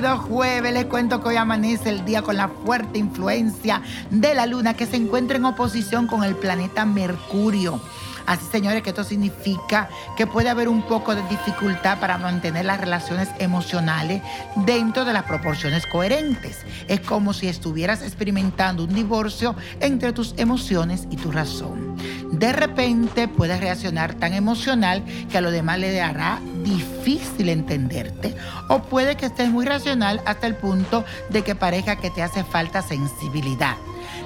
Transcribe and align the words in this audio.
Bendecido 0.00 0.28
jueves, 0.28 0.72
les 0.72 0.84
cuento 0.84 1.20
que 1.20 1.30
hoy 1.30 1.36
amanece 1.36 1.90
el 1.90 2.04
día 2.04 2.22
con 2.22 2.36
la 2.36 2.46
fuerte 2.46 3.00
influencia 3.00 3.82
de 4.10 4.32
la 4.32 4.46
luna 4.46 4.74
que 4.74 4.86
se 4.86 4.94
encuentra 4.94 5.38
en 5.38 5.44
oposición 5.44 6.06
con 6.06 6.22
el 6.22 6.36
planeta 6.36 6.84
Mercurio. 6.84 7.80
Así, 8.24 8.44
señores, 8.52 8.84
que 8.84 8.90
esto 8.90 9.02
significa 9.02 9.88
que 10.16 10.28
puede 10.28 10.50
haber 10.50 10.68
un 10.68 10.82
poco 10.82 11.16
de 11.16 11.22
dificultad 11.28 11.98
para 11.98 12.16
mantener 12.16 12.66
las 12.66 12.80
relaciones 12.80 13.28
emocionales 13.40 14.22
dentro 14.54 15.04
de 15.04 15.14
las 15.14 15.24
proporciones 15.24 15.84
coherentes. 15.86 16.58
Es 16.86 17.00
como 17.00 17.32
si 17.32 17.48
estuvieras 17.48 18.00
experimentando 18.02 18.84
un 18.84 18.94
divorcio 18.94 19.56
entre 19.80 20.12
tus 20.12 20.32
emociones 20.36 21.08
y 21.10 21.16
tu 21.16 21.32
razón. 21.32 21.87
De 22.32 22.52
repente 22.52 23.26
puedes 23.26 23.60
reaccionar 23.60 24.14
tan 24.14 24.34
emocional 24.34 25.02
que 25.30 25.38
a 25.38 25.40
lo 25.40 25.50
demás 25.50 25.78
le 25.78 26.00
hará 26.00 26.40
difícil 26.62 27.48
entenderte 27.48 28.34
o 28.68 28.82
puede 28.82 29.16
que 29.16 29.26
estés 29.26 29.48
muy 29.50 29.64
racional 29.64 30.20
hasta 30.26 30.46
el 30.46 30.54
punto 30.54 31.04
de 31.30 31.42
que 31.42 31.54
parezca 31.54 31.96
que 31.96 32.10
te 32.10 32.22
hace 32.22 32.44
falta 32.44 32.82
sensibilidad. 32.82 33.76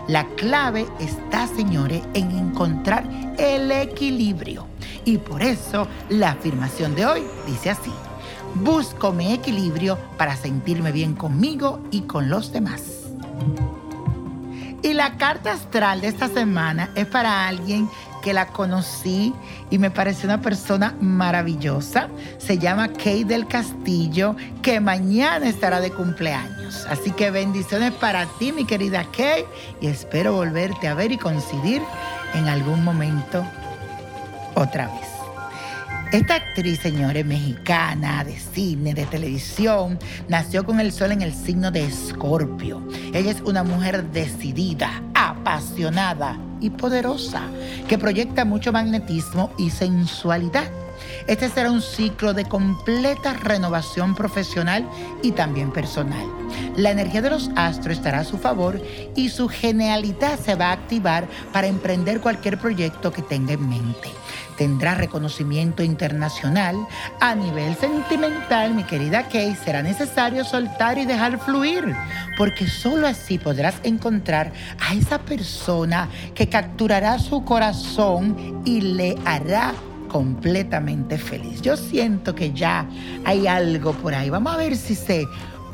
La 0.09 0.27
clave 0.27 0.87
está, 0.99 1.47
señores, 1.47 2.03
en 2.15 2.31
encontrar 2.33 3.05
el 3.39 3.71
equilibrio. 3.71 4.67
Y 5.05 5.19
por 5.19 5.43
eso 5.43 5.87
la 6.09 6.33
afirmación 6.33 6.95
de 6.95 7.07
hoy 7.07 7.23
dice 7.47 7.71
así. 7.71 7.93
Busco 8.55 9.13
mi 9.13 9.33
equilibrio 9.33 9.99
para 10.19 10.37
sentirme 10.37 10.93
bien 10.93 11.15
conmigo 11.15 11.81
y 11.91 12.03
con 12.03 12.29
los 12.29 12.53
demás. 12.53 12.83
Y 14.83 14.95
la 14.95 15.17
carta 15.17 15.53
astral 15.53 16.01
de 16.01 16.09
esta 16.09 16.29
semana 16.29 16.91
es 16.97 17.07
para 17.07 17.47
alguien 17.47 17.89
que 18.21 18.33
la 18.33 18.49
conocí 18.49 19.33
y 19.71 19.79
me 19.79 19.91
pareció 19.91 20.29
una 20.29 20.41
persona 20.41 20.97
maravillosa. 21.01 22.09
Se 22.39 22.59
llama 22.59 22.89
Kay 22.89 23.23
del 23.23 23.47
Castillo, 23.47 24.35
que 24.61 24.81
mañana 24.81 25.49
estará 25.49 25.81
de 25.81 25.93
cumpleaños. 25.93 26.85
Así 26.87 27.13
que 27.13 27.31
bendiciones 27.31 27.93
para 27.93 28.27
ti, 28.39 28.53
mi 28.53 28.65
querida 28.65 29.07
Kay, 29.17 29.45
y 29.81 29.87
espero 29.87 30.33
volverte 30.33 30.89
a 30.89 30.95
ver 30.95 31.13
y 31.13 31.19
coincidir 31.19 31.83
en 32.35 32.49
algún 32.49 32.83
momento 32.83 33.45
otra 34.55 34.87
vez. 34.89 35.22
Esta 36.13 36.35
actriz, 36.35 36.79
señores, 36.81 37.25
mexicana, 37.25 38.23
de 38.23 38.39
cine, 38.39 38.93
de 38.93 39.07
televisión, 39.07 39.99
nació 40.29 40.63
con 40.67 40.79
el 40.79 40.93
sol 40.93 41.11
en 41.11 41.23
el 41.23 41.33
signo 41.33 41.71
de 41.71 41.87
Escorpio. 41.87 42.87
Ella 43.15 43.31
es 43.31 43.41
una 43.41 43.63
mujer 43.63 44.05
decidida, 44.11 45.03
apasionada 45.15 46.39
y 46.61 46.69
poderosa, 46.69 47.45
que 47.89 47.97
proyecta 47.97 48.45
mucho 48.45 48.73
magnetismo 48.73 49.55
y 49.57 49.71
sensualidad. 49.71 50.71
Este 51.27 51.49
será 51.49 51.71
un 51.71 51.83
ciclo 51.83 52.35
de 52.35 52.45
completa 52.45 53.35
renovación 53.35 54.15
profesional 54.15 54.89
y 55.23 55.33
también 55.33 55.73
personal. 55.73 56.27
La 56.77 56.91
energía 56.91 57.23
de 57.23 57.31
los 57.31 57.51
astros 57.57 57.99
estará 57.99 58.21
a 58.21 58.25
su 58.25 58.39
favor 58.39 58.81
y 59.15 59.29
su 59.29 59.49
genialidad 59.49 60.39
se 60.39 60.55
va 60.55 60.69
a 60.69 60.73
activar 60.73 61.27
para 61.53 61.67
emprender 61.67 62.21
cualquier 62.21 62.59
proyecto 62.59 63.13
que 63.13 63.23
tenga 63.23 63.53
en 63.53 63.69
mente. 63.69 64.09
Tendrá 64.57 64.95
reconocimiento 64.95 65.83
internacional. 65.83 66.77
A 67.21 67.35
nivel 67.35 67.75
sentimental, 67.77 68.75
mi 68.75 68.85
querida 68.85 69.29
Kay, 69.29 69.57
será 69.57 69.83
necesario 69.83 70.45
soltar 70.45 70.99
y 70.99 71.07
dejar 71.07 71.39
fluir, 71.39 71.97
porque 72.37 72.67
solo 72.67 73.07
así 73.07 73.39
podrás 73.39 73.77
encontrar 73.83 74.53
a 74.79 74.95
esa 74.95 75.19
persona 75.19 76.09
que 76.35 76.49
capturará 76.49 77.19
su 77.19 77.45
corazón 77.45 78.63
y 78.65 78.81
le 78.81 79.17
hará 79.25 79.73
completamente 80.13 81.17
feliz. 81.17 81.63
Yo 81.63 81.77
siento 81.77 82.35
que 82.35 82.53
ya 82.53 82.87
hay 83.25 83.47
algo 83.47 83.93
por 83.95 84.15
ahí. 84.15 84.29
Vamos 84.29 84.53
a 84.53 84.59
ver 84.59 84.77
si 84.77 84.95
se 84.95 85.27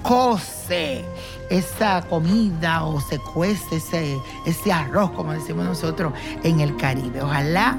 cose 0.02 1.04
esa 1.50 2.02
comida 2.02 2.84
o 2.84 3.00
se 3.00 3.18
cuece 3.18 3.76
ese, 3.76 4.16
ese 4.46 4.72
arroz, 4.72 5.10
como 5.10 5.32
decimos 5.32 5.66
nosotros, 5.66 6.12
en 6.44 6.60
el 6.60 6.76
Caribe. 6.76 7.20
Ojalá 7.20 7.76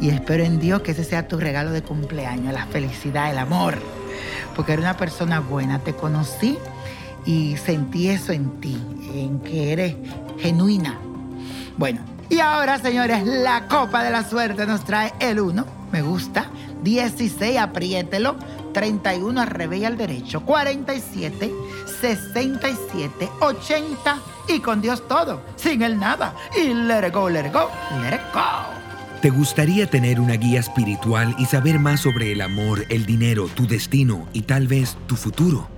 y 0.00 0.08
espero 0.08 0.44
en 0.44 0.58
Dios 0.58 0.80
que 0.80 0.92
ese 0.92 1.04
sea 1.04 1.28
tu 1.28 1.38
regalo 1.38 1.72
de 1.72 1.82
cumpleaños, 1.82 2.54
la 2.54 2.66
felicidad, 2.66 3.30
el 3.30 3.38
amor. 3.38 3.78
Porque 4.56 4.72
eres 4.72 4.84
una 4.84 4.96
persona 4.96 5.40
buena. 5.40 5.80
Te 5.80 5.94
conocí 5.94 6.58
y 7.26 7.56
sentí 7.58 8.08
eso 8.08 8.32
en 8.32 8.60
ti, 8.60 8.78
en 9.14 9.40
que 9.40 9.72
eres 9.72 9.94
genuina. 10.38 10.98
Bueno, 11.76 12.00
y 12.30 12.40
ahora, 12.40 12.78
señores, 12.78 13.24
la 13.24 13.68
copa 13.68 14.02
de 14.02 14.10
la 14.10 14.28
suerte 14.28 14.66
nos 14.66 14.84
trae 14.84 15.12
el 15.20 15.40
1, 15.40 15.64
me 15.92 16.02
gusta, 16.02 16.46
16, 16.82 17.58
apriételo, 17.58 18.36
31 18.72 19.40
al 19.40 19.46
revés 19.46 19.80
y 19.80 19.84
al 19.84 19.96
derecho, 19.96 20.42
47, 20.44 21.52
67, 22.00 23.28
80 23.40 24.18
y 24.48 24.60
con 24.60 24.80
Dios 24.80 25.06
todo, 25.08 25.42
sin 25.56 25.82
el 25.82 25.98
nada. 25.98 26.34
Y 26.56 26.74
let 26.74 27.06
it 27.06 27.14
go, 27.14 27.28
let 27.28 27.46
it 27.46 27.52
go, 27.52 27.70
let 28.02 28.20
go. 28.32 28.78
¿Te 29.22 29.30
gustaría 29.30 29.88
tener 29.88 30.20
una 30.20 30.34
guía 30.34 30.60
espiritual 30.60 31.34
y 31.38 31.46
saber 31.46 31.80
más 31.80 32.00
sobre 32.00 32.30
el 32.30 32.40
amor, 32.40 32.84
el 32.88 33.04
dinero, 33.04 33.48
tu 33.48 33.66
destino 33.66 34.28
y 34.32 34.42
tal 34.42 34.68
vez 34.68 34.96
tu 35.08 35.16
futuro? 35.16 35.77